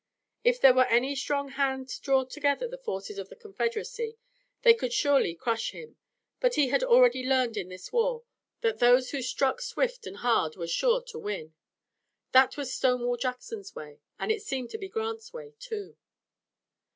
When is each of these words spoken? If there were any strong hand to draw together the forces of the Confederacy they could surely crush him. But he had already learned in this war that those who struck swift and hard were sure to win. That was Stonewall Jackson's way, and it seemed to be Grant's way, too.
If 0.43 0.59
there 0.59 0.73
were 0.73 0.85
any 0.87 1.15
strong 1.15 1.49
hand 1.49 1.87
to 1.89 2.01
draw 2.01 2.23
together 2.23 2.67
the 2.67 2.79
forces 2.79 3.19
of 3.19 3.29
the 3.29 3.35
Confederacy 3.35 4.17
they 4.63 4.73
could 4.73 4.91
surely 4.93 5.35
crush 5.35 5.73
him. 5.73 5.95
But 6.39 6.55
he 6.55 6.69
had 6.69 6.83
already 6.83 7.23
learned 7.23 7.55
in 7.55 7.69
this 7.69 7.93
war 7.93 8.23
that 8.61 8.79
those 8.79 9.11
who 9.11 9.21
struck 9.21 9.61
swift 9.61 10.07
and 10.07 10.17
hard 10.17 10.55
were 10.55 10.65
sure 10.65 11.03
to 11.03 11.19
win. 11.19 11.53
That 12.31 12.57
was 12.57 12.73
Stonewall 12.73 13.17
Jackson's 13.17 13.75
way, 13.75 13.99
and 14.17 14.31
it 14.31 14.41
seemed 14.41 14.71
to 14.71 14.79
be 14.79 14.89
Grant's 14.89 15.33
way, 15.33 15.53
too. 15.59 15.95